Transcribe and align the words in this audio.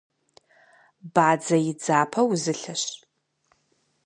Бадзэ 1.13 1.57
и 1.69 1.73
дзапэ 1.79 2.21
узылъэщ. 2.31 2.83